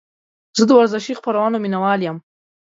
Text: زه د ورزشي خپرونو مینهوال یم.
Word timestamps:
زه 0.57 0.63
د 0.67 0.71
ورزشي 0.79 1.13
خپرونو 1.19 1.57
مینهوال 1.63 1.99
یم. 2.07 2.17